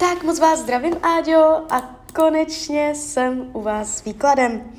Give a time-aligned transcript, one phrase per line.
[0.00, 4.72] Tak moc vás zdravím, Áďo, a konečně jsem u vás s výkladem.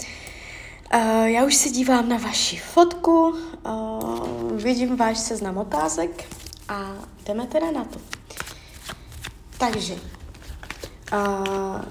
[0.94, 6.24] Uh, já už se dívám na vaši fotku, uh, vidím váš seznam otázek
[6.70, 6.92] a
[7.26, 8.00] jdeme teda na to.
[9.58, 11.82] Takže, uh,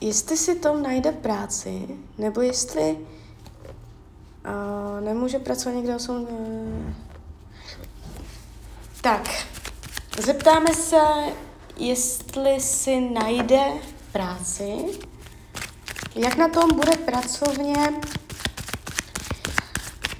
[0.00, 1.88] jestli si Tom najde práci,
[2.18, 2.98] nebo jestli
[5.00, 6.28] nemůže pracovat někde osm...
[9.00, 9.28] Tak,
[10.18, 11.00] zeptáme se,
[11.80, 13.60] jestli si najde
[14.12, 14.76] práci,
[16.14, 17.74] jak na tom bude pracovně,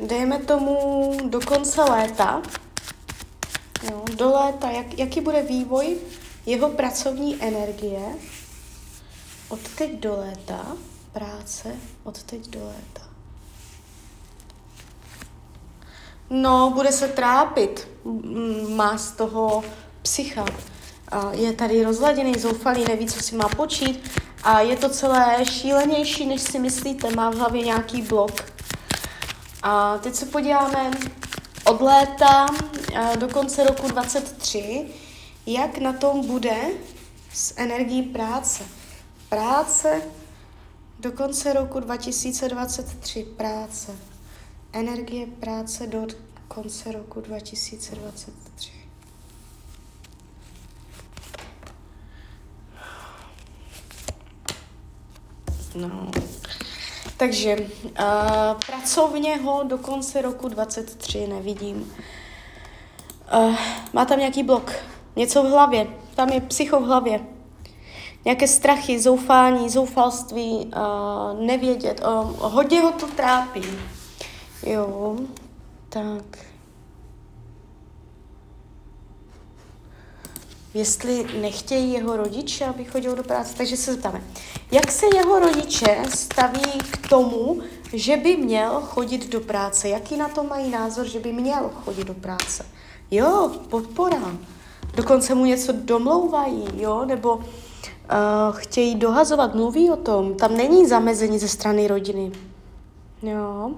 [0.06, 2.42] dejme tomu do konce léta,
[3.90, 5.98] jo, do léta, jak, jaký bude vývoj
[6.46, 8.00] jeho pracovní energie?
[9.48, 10.76] Od teď do léta,
[11.12, 13.08] práce od teď do léta.
[16.30, 17.88] No, bude se trápit,
[18.68, 19.64] má z toho
[20.02, 20.44] psycha
[21.30, 24.10] je tady rozladěný, zoufalý, neví, co si má počít
[24.42, 28.44] a je to celé šílenější, než si myslíte, má v hlavě nějaký blok.
[29.62, 30.90] A teď se podíváme
[31.64, 32.46] od léta
[33.18, 34.86] do konce roku 23,
[35.46, 36.56] jak na tom bude
[37.32, 38.64] s energií práce.
[39.28, 40.02] Práce
[41.00, 43.92] do konce roku 2023, práce.
[44.72, 46.06] Energie práce do
[46.48, 48.49] konce roku 2023.
[55.74, 56.10] No.
[57.16, 61.92] Takže uh, pracovně ho do konce roku 23 nevidím.
[63.34, 63.56] Uh,
[63.92, 64.72] má tam nějaký blok,
[65.16, 67.20] něco v hlavě, tam je psycho v hlavě.
[68.24, 72.00] Nějaké strachy, zoufání, zoufalství, uh, nevědět.
[72.00, 73.62] Uh, hodně ho to trápí.
[74.66, 75.16] Jo,
[75.88, 76.49] tak.
[80.74, 83.54] Jestli nechtějí jeho rodiče, aby chodil do práce.
[83.56, 84.22] Takže se zeptáme,
[84.72, 87.60] jak se jeho rodiče staví k tomu,
[87.92, 89.88] že by měl chodit do práce?
[89.88, 92.66] Jaký na to mají názor, že by měl chodit do práce?
[93.10, 94.36] Jo, podpora.
[94.94, 97.42] Dokonce mu něco domlouvají, jo, nebo uh,
[98.50, 100.34] chtějí dohazovat, mluví o tom.
[100.34, 102.32] Tam není zamezení ze strany rodiny.
[103.22, 103.70] Jo.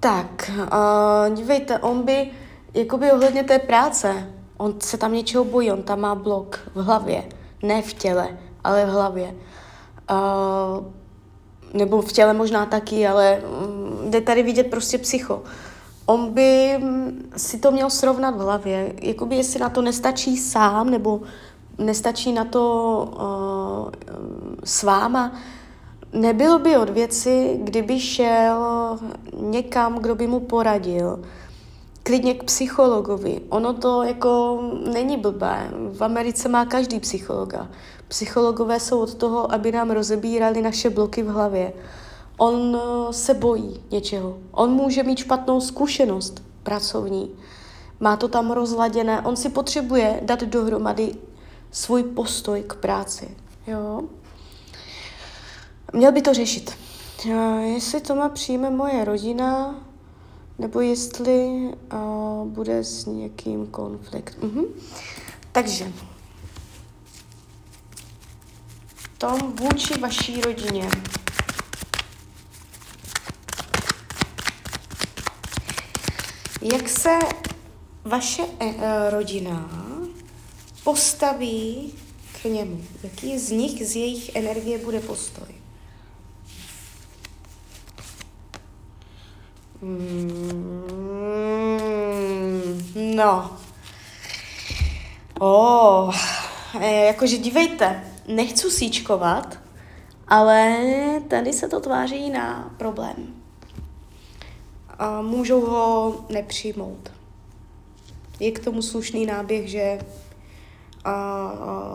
[0.00, 2.30] Tak, uh, dívejte, on by
[2.74, 7.24] jakoby ohledně té práce, on se tam něčeho bojí, on tam má blok v hlavě,
[7.62, 9.34] ne v těle, ale v hlavě.
[10.10, 10.86] Uh,
[11.74, 15.42] nebo v těle možná taky, ale um, jde tady vidět prostě psycho.
[16.06, 20.90] On by mm, si to měl srovnat v hlavě, jakoby jestli na to nestačí sám,
[20.90, 21.20] nebo
[21.78, 22.62] nestačí na to
[23.16, 23.90] uh,
[24.64, 25.32] s váma,
[26.12, 28.98] nebylo by od věci, kdyby šel
[29.40, 31.22] někam, kdo by mu poradil,
[32.04, 33.40] klidně k psychologovi.
[33.48, 35.70] Ono to jako není blbé.
[35.92, 37.68] V Americe má každý psychologa.
[38.08, 41.72] Psychologové jsou od toho, aby nám rozebírali naše bloky v hlavě.
[42.36, 44.38] On eh, se bojí něčeho.
[44.52, 47.30] On může mít špatnou zkušenost pracovní.
[48.00, 49.20] Má to tam rozladěné.
[49.20, 51.14] On si potřebuje dát dohromady
[51.70, 53.36] svůj postoj k práci.
[53.66, 54.02] Jo?
[55.92, 56.72] Měl by to řešit.
[57.64, 59.74] Jestli to má přijme moje rodina,
[60.58, 61.46] nebo jestli
[61.92, 64.38] uh, bude s někým konflikt.
[64.40, 64.66] Uh-huh.
[65.52, 65.92] Takže
[69.18, 70.90] tom vůči vaší rodině.
[76.62, 77.18] Jak se
[78.04, 78.72] vaše uh,
[79.10, 79.70] rodina
[80.84, 81.92] postaví
[82.42, 82.84] k němu?
[83.02, 85.53] Jaký z nich, z jejich energie bude postoj?
[89.84, 90.82] Mm,
[93.16, 93.50] no.
[95.40, 96.14] Oh,
[96.80, 99.58] jakože dívejte, nechci síčkovat,
[100.28, 100.76] ale
[101.28, 103.34] tady se to tváří na problém.
[104.98, 107.12] A můžou ho nepřijmout.
[108.40, 109.98] Je k tomu slušný náběh, že
[111.04, 111.14] a,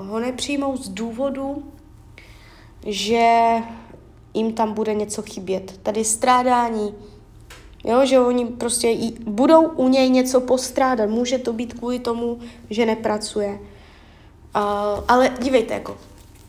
[0.02, 1.72] ho nepřijmou z důvodu,
[2.86, 3.54] že
[4.34, 5.80] jim tam bude něco chybět.
[5.84, 6.96] Tady strádání,
[7.84, 11.10] Jo, že oni prostě jí, budou u něj něco postrádat.
[11.10, 12.40] Může to být kvůli tomu,
[12.70, 13.60] že nepracuje.
[14.56, 15.98] Uh, ale dívejte, jako,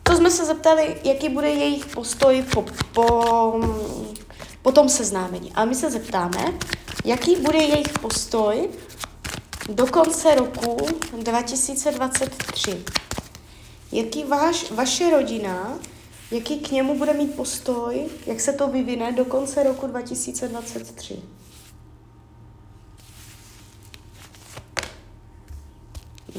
[0.03, 3.61] to jsme se zeptali, jaký bude jejich postoj po, po,
[4.63, 5.53] po tom seznámení.
[5.55, 6.45] A my se zeptáme,
[7.05, 8.69] jaký bude jejich postoj
[9.69, 10.77] do konce roku
[11.19, 12.85] 2023.
[13.93, 15.79] Jaký váš, vaše rodina
[16.31, 21.23] Jaký k němu bude mít postoj, jak se to vyvine do konce roku 2023?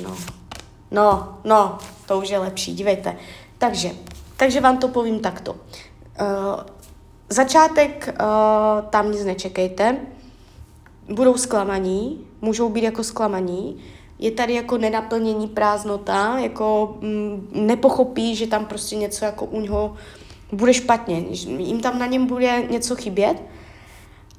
[0.04, 0.18] No.
[0.92, 3.18] No, no, to už je lepší, dívejte.
[3.58, 3.92] Takže,
[4.38, 5.54] takže vám to povím takto.
[5.54, 5.58] Uh,
[7.30, 9.98] začátek, uh, tam nic nečekejte.
[11.10, 13.84] Budou zklamaní, můžou být jako zklamaní.
[14.22, 19.96] Je tady jako nenaplnění prázdnota, jako mm, nepochopí, že tam prostě něco jako u něho
[20.52, 21.24] bude špatně,
[21.58, 23.44] jim tam na něm bude něco chybět,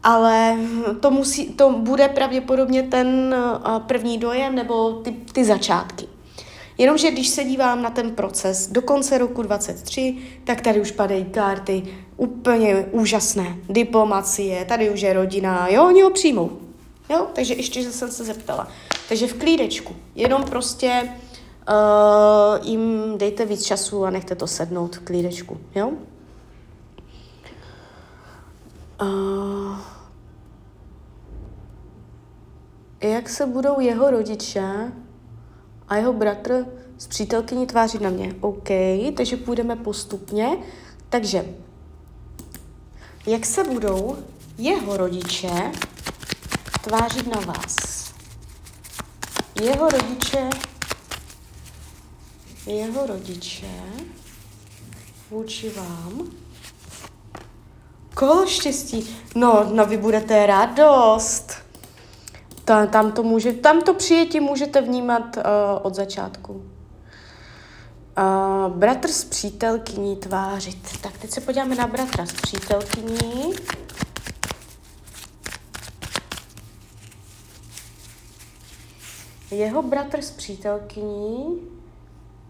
[0.03, 0.57] ale
[1.01, 3.35] to, musí, to bude pravděpodobně ten
[3.67, 6.07] uh, první dojem nebo ty, ty začátky.
[6.79, 11.25] Jenomže když se dívám na ten proces do konce roku 23, tak tady už padají
[11.25, 11.83] karty
[12.17, 13.57] úplně úžasné.
[13.69, 16.51] Diplomacie, tady už je rodina, jo, oni ho přijmou.
[17.11, 18.69] Jo, takže ještě, že jsem se zeptala.
[19.09, 21.03] Takže v klídečku, jenom prostě
[21.69, 25.93] uh, jim dejte víc času a nechte to sednout v klídečku, jo?
[29.03, 29.79] Uh,
[33.01, 34.93] jak se budou jeho rodiče
[35.89, 36.67] a jeho bratr
[36.99, 38.35] s přítelkyní tvářit na mě.
[38.41, 38.69] OK,
[39.17, 40.57] takže půjdeme postupně.
[41.09, 41.45] Takže,
[43.27, 44.17] jak se budou
[44.59, 45.73] jeho rodiče
[46.85, 47.92] tvářit na vás?
[49.61, 50.51] Jeho rodiče,
[52.67, 53.71] jeho rodiče
[55.31, 56.31] vůči vám.
[58.15, 59.17] Kolo štěstí.
[59.35, 61.53] No, no vy budete radost.
[62.65, 65.43] Ta, tam, to může, tam to přijetí můžete vnímat uh,
[65.83, 66.53] od začátku.
[66.53, 66.63] Uh,
[68.77, 71.01] bratr s přítelkyní tvářit.
[71.01, 73.55] Tak teď se podíváme na bratra s přítelkyní.
[79.53, 81.59] Jeho bratr s přítelkyní,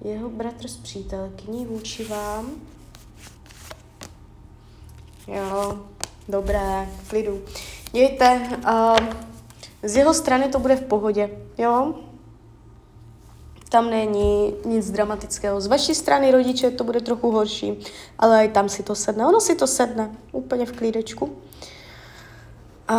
[0.05, 2.51] jeho bratr s přítelkyní vůči vám.
[5.27, 5.79] Jo,
[6.29, 7.43] dobré, klidu.
[7.93, 8.97] Dějte, uh,
[9.83, 11.95] z jeho strany to bude v pohodě, jo?
[13.69, 15.61] Tam není nic dramatického.
[15.61, 17.79] Z vaší strany rodiče to bude trochu horší,
[18.19, 19.27] ale i tam si to sedne.
[19.27, 21.37] Ono si to sedne úplně v klídečku.
[22.89, 22.95] A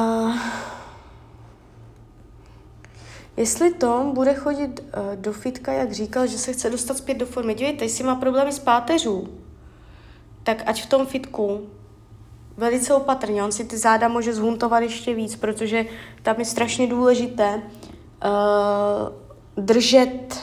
[3.37, 7.25] jestli Tom bude chodit uh, do fitka, jak říkal, že se chce dostat zpět do
[7.25, 9.27] formy, dívejte, jestli má problémy s páteřů,
[10.43, 11.61] tak ať v tom fitku
[12.57, 13.43] velice opatrně.
[13.43, 15.85] On si ty záda může zhuntovat ještě víc, protože
[16.21, 17.61] tam je strašně důležité
[18.25, 20.39] uh, držet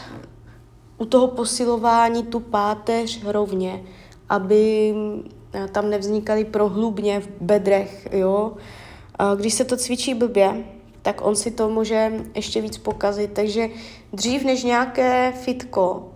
[1.01, 3.83] u toho posilování tu páteř rovně,
[4.29, 4.95] aby
[5.53, 8.53] eh, tam nevznikaly prohlubně v bedrech, jo.
[9.19, 10.65] A když se to cvičí blbě,
[11.03, 13.33] tak on si to může ještě víc pokazit.
[13.33, 13.69] Takže
[14.13, 16.13] dřív než nějaké fitko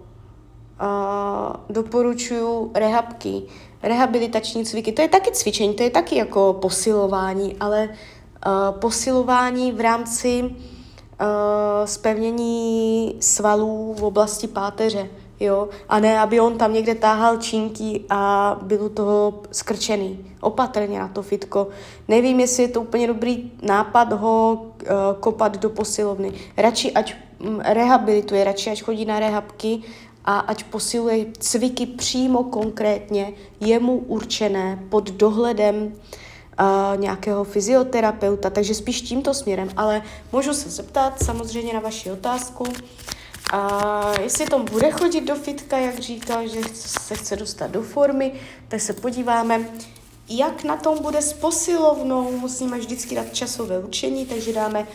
[0.82, 3.42] uh, doporučuju rehabky
[3.82, 9.80] rehabilitační cviky, to je taky cvičení, to je taky jako posilování, ale uh, posilování v
[9.80, 10.48] rámci uh,
[11.84, 15.08] spevnění svalů v oblasti páteře,
[15.40, 20.26] jo, a ne, aby on tam někde táhal činky a byl u toho skrčený.
[20.40, 21.68] Opatrně na to fitko.
[22.08, 24.88] Nevím, jestli je to úplně dobrý nápad ho uh,
[25.20, 26.32] kopat do posilovny.
[26.56, 29.82] Radši ať um, rehabilituje, radši ať chodí na rehabky,
[30.24, 39.00] a ať posiluje cviky přímo konkrétně jemu určené pod dohledem uh, nějakého fyzioterapeuta, takže spíš
[39.00, 40.02] tímto směrem, ale
[40.32, 42.64] můžu se zeptat samozřejmě na vaši otázku.
[43.52, 48.32] A jestli tom bude chodit do fitka, jak říkal, že se chce dostat do formy,
[48.68, 49.68] tak se podíváme,
[50.28, 52.32] jak na tom bude s posilovnou.
[52.32, 54.86] Musíme vždycky dát časové učení, takže dáme, uh,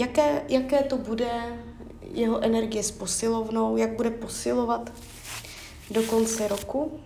[0.00, 1.30] jaké, jaké to bude
[2.12, 4.92] jeho energie s posilovnou, jak bude posilovat
[5.90, 7.00] do konce roku.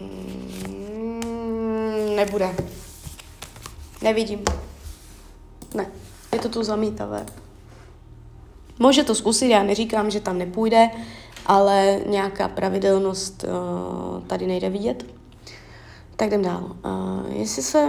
[0.00, 1.20] Mm,
[2.16, 2.54] nebude.
[4.02, 4.44] Nevidím.
[6.34, 7.26] Je to tu zamítavé.
[8.78, 10.90] Může to zkusit, já neříkám, že tam nepůjde,
[11.46, 15.06] ale nějaká pravidelnost uh, tady nejde vidět.
[16.16, 16.76] Tak jdem dál.
[16.84, 17.88] Uh, jestli se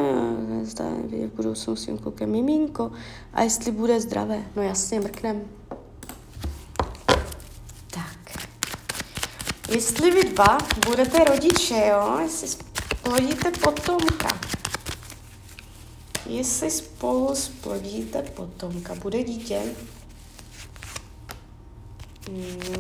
[0.64, 2.92] zdá v budoucnu svým klukem miminko
[3.34, 4.44] a jestli bude zdravé.
[4.56, 5.42] No jasně, mrknem.
[7.90, 8.46] Tak.
[9.70, 12.20] Jestli vy dva budete rodiče, jo?
[12.22, 14.55] Jestli splodíte potomka.
[16.26, 19.62] Jestli spolu splodíte potomka, bude dítě.
[22.32, 22.76] Mm.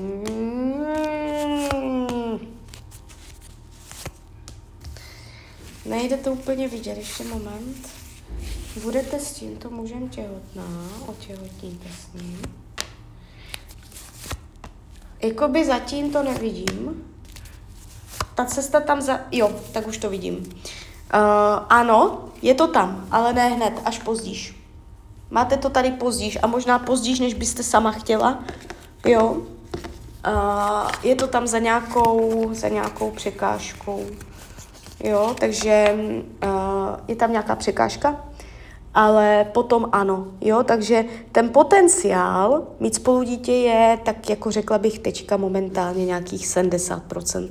[5.85, 7.89] Nejde to úplně vidět, ještě moment.
[8.83, 12.41] Budete s tímto mužem těhotná, otěhotníte s ním.
[15.21, 17.03] Jakoby zatím to nevidím.
[18.35, 19.19] Ta cesta tam za...
[19.31, 20.61] Jo, tak už to vidím.
[21.15, 24.55] Uh, ano, je to tam, ale ne hned, až pozdíš.
[25.31, 28.43] Máte to tady pozdíž a možná pozdíž, než byste sama chtěla.
[29.05, 29.37] Jo.
[30.27, 34.05] Uh, je to tam za nějakou, za nějakou překážkou.
[35.03, 35.95] Jo, takže
[36.43, 36.49] uh,
[37.07, 38.15] je tam nějaká překážka,
[38.93, 44.99] ale potom ano, jo, takže ten potenciál mít spolu dítě je, tak jako řekla bych
[44.99, 47.49] teďka momentálně nějakých 70%.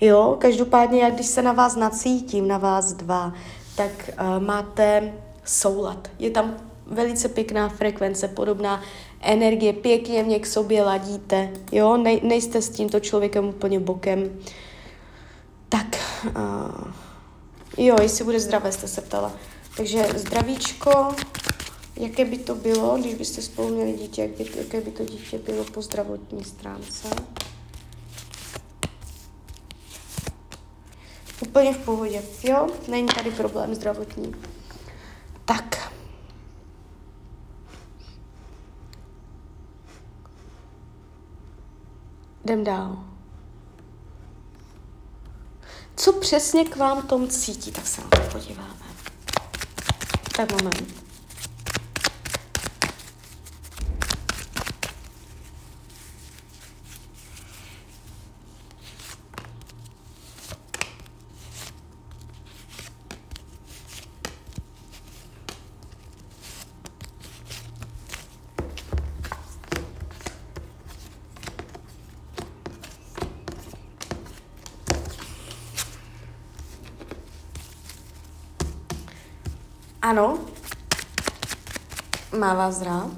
[0.00, 3.34] Jo, každopádně, jak když se na vás nacítím, na vás dva,
[3.76, 5.12] tak uh, máte
[5.44, 6.08] soulad.
[6.18, 6.54] Je tam
[6.86, 8.82] velice pěkná frekvence, podobná
[9.20, 14.40] energie, pěkně mě k sobě ladíte, jo, ne, nejste s tímto člověkem úplně bokem.
[15.68, 15.86] Tak,
[16.26, 16.92] uh,
[17.78, 19.32] jo, jestli bude zdravé, jste se ptala.
[19.76, 21.08] Takže zdravíčko,
[21.96, 25.38] jaké by to bylo, když byste spolu měli dítě, jak by, jaké by to dítě
[25.38, 27.08] bylo po zdravotní stránce?
[31.40, 32.66] Úplně v pohodě, jo?
[32.88, 34.34] Není tady problém zdravotní.
[35.44, 35.92] Tak.
[42.44, 43.04] Jdem dál.
[45.96, 48.86] Co přesně k vám tom cítí, tak se na to podíváme.
[50.36, 51.05] Tak moment.
[80.06, 80.38] Ano,
[82.38, 83.10] má vás rád.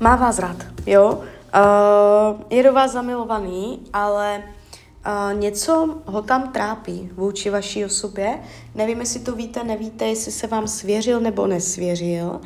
[0.00, 1.12] Má vás rád, jo.
[1.14, 8.38] Uh, je do vás zamilovaný, ale uh, něco ho tam trápí vůči vaší osobě.
[8.74, 12.40] Nevím, jestli to víte, nevíte, jestli se vám svěřil nebo nesvěřil,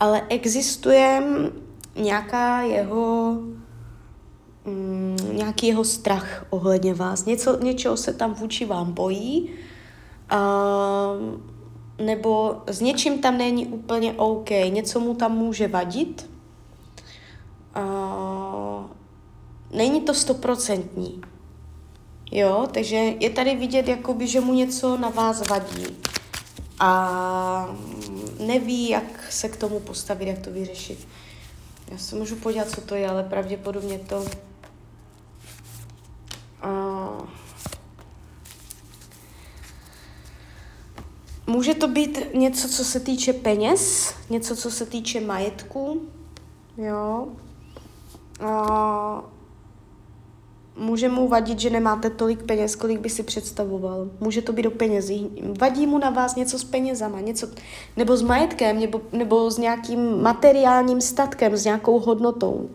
[0.00, 1.22] ale existuje
[1.96, 3.34] nějaká jeho
[4.68, 9.50] mm, nějaký jeho strach ohledně vás, něco, něčeho se tam vůči vám bojí,
[10.32, 11.40] uh,
[12.06, 16.30] nebo s něčím tam není úplně OK, něco mu tam může vadit,
[17.76, 18.84] uh,
[19.70, 21.20] není to stoprocentní.
[22.32, 25.86] Jo, takže je tady vidět, jakoby, že mu něco na vás vadí.
[26.80, 27.68] A
[28.46, 31.08] neví, jak se k tomu postavit, jak to vyřešit.
[31.90, 34.24] Já se můžu podívat, co to je, ale pravděpodobně to
[41.48, 46.00] Může to být něco, co se týče peněz, něco, co se týče majetku,
[46.76, 47.28] jo.
[48.40, 49.20] Uh,
[50.76, 54.08] může mu vadit, že nemáte tolik peněz, kolik by si představoval.
[54.20, 55.26] Může to být o penězích.
[55.60, 57.48] Vadí mu na vás něco s penězama, něco,
[57.96, 62.70] nebo s majetkem, nebo, nebo s nějakým materiálním statkem, s nějakou hodnotou.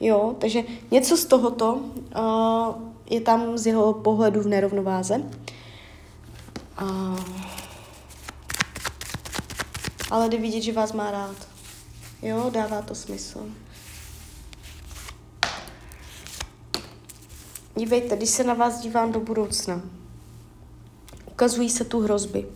[0.00, 5.22] Jo, takže něco z tohoto uh, je tam z jeho pohledu v nerovnováze.
[6.76, 7.16] A...
[10.10, 11.36] Ale jde vidět, že vás má rád.
[12.22, 13.46] Jo, dává to smysl.
[17.76, 19.82] Dívejte, když se na vás dívám do budoucna,
[21.26, 22.46] ukazují se tu hrozby.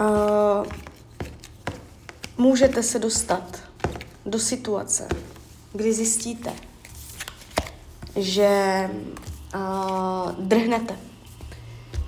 [0.00, 0.66] Uh,
[2.38, 3.62] můžete se dostat
[4.26, 5.08] do situace,
[5.72, 6.52] kdy zjistíte,
[8.16, 8.90] že
[9.54, 10.98] uh, drhnete,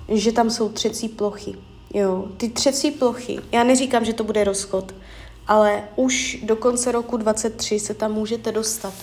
[0.09, 1.55] že tam jsou třecí plochy.
[1.93, 4.95] Jo, ty třecí plochy, já neříkám, že to bude rozchod,
[5.47, 8.93] ale už do konce roku 23 se tam můžete dostat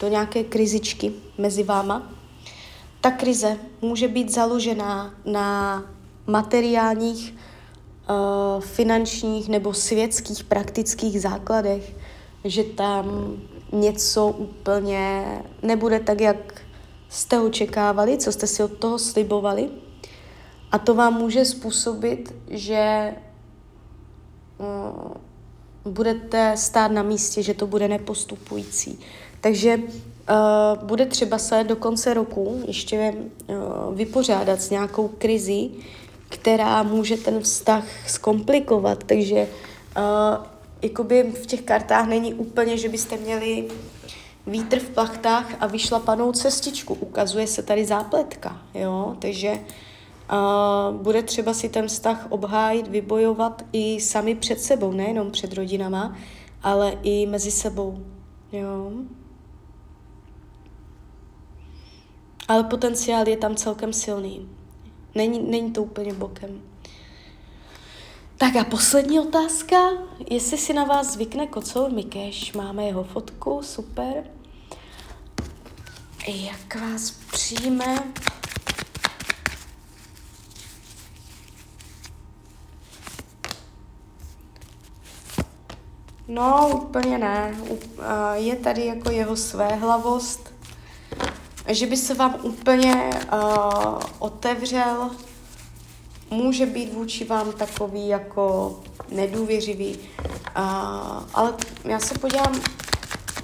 [0.00, 2.12] do nějaké krizičky mezi váma.
[3.00, 5.82] Ta krize může být založená na
[6.26, 7.34] materiálních,
[8.60, 11.96] finančních nebo světských praktických základech,
[12.44, 13.36] že tam
[13.72, 15.24] něco úplně
[15.62, 16.62] nebude tak, jak
[17.08, 19.70] jste očekávali, co jste si od toho slibovali.
[20.72, 23.14] A to vám může způsobit, že
[24.58, 28.98] uh, budete stát na místě, že to bude nepostupující.
[29.40, 35.70] Takže uh, bude třeba se do konce roku ještě uh, vypořádat s nějakou krizi,
[36.28, 39.04] která může ten vztah zkomplikovat.
[39.04, 39.46] Takže
[39.96, 40.51] uh,
[40.82, 43.68] jakoby v těch kartách není úplně, že byste měli
[44.46, 46.94] vítr v plachtách a vyšlapanou cestičku.
[46.94, 54.00] Ukazuje se tady zápletka, jo, takže uh, bude třeba si ten vztah obhájit, vybojovat i
[54.00, 56.16] sami před sebou, nejenom před rodinama,
[56.62, 58.04] ale i mezi sebou,
[58.52, 58.92] jo.
[62.48, 64.48] ale potenciál je tam celkem silný.
[65.14, 66.71] Není, není to úplně bokem.
[68.42, 69.76] Tak a poslední otázka.
[70.30, 74.24] Jestli si na vás zvykne kocol Mikeš, máme jeho fotku, super.
[76.26, 77.98] Jak vás přijme?
[86.28, 87.54] No, úplně ne.
[88.34, 90.54] Je tady jako jeho své hlavost,
[91.68, 95.10] že by se vám úplně uh, otevřel,
[96.32, 98.76] může být vůči vám takový jako
[99.10, 100.62] nedůvěřivý, uh,
[101.34, 102.60] ale já se podívám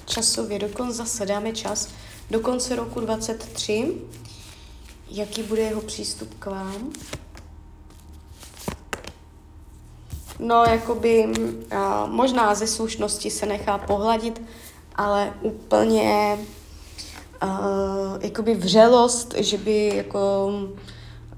[0.05, 1.89] časově, dokonce zase dáme čas,
[2.31, 3.93] do konce roku 23,
[5.09, 6.91] jaký bude jeho přístup k vám.
[10.39, 14.41] No, jakoby uh, možná ze slušnosti se nechá pohladit,
[14.95, 16.37] ale úplně
[17.43, 17.49] uh,
[18.21, 20.51] jakoby vřelost, že by jako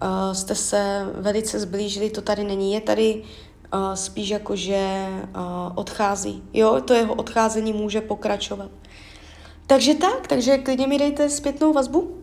[0.01, 2.73] uh, jste se velice zblížili, to tady není.
[2.73, 3.23] Je tady
[3.73, 5.43] uh, spíš jako, že uh,
[5.75, 6.43] odchází.
[6.53, 8.71] Jo, to jeho odcházení může pokračovat.
[9.67, 12.17] Takže tak, takže klidně mi dejte zpětnou vazbu.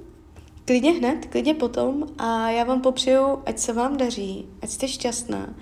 [0.64, 5.54] Klidně hned, klidně potom a já vám popřeju, ať se vám daří, ať jste šťastná.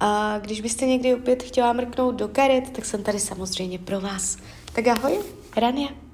[0.00, 4.36] A když byste někdy opět chtěla mrknout do karet, tak jsem tady samozřejmě pro vás.
[4.72, 5.18] Tak ahoj,
[5.56, 6.07] Rania.